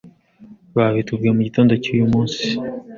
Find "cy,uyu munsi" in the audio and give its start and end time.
1.83-2.43